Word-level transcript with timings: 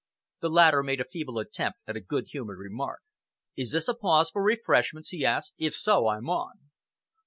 The 0.39 0.49
latter 0.49 0.81
made 0.81 0.99
a 0.99 1.05
feeble 1.05 1.37
attempt 1.37 1.77
at 1.85 1.95
a 1.95 1.99
good 2.01 2.29
humoured 2.29 2.57
remark. 2.57 3.01
"Is 3.55 3.71
this 3.71 3.87
a 3.87 3.93
pause 3.93 4.31
for 4.31 4.41
refreshments?" 4.41 5.09
he 5.09 5.23
asked. 5.23 5.53
"If 5.59 5.75
so, 5.75 6.07
I'm 6.07 6.27
on." 6.27 6.53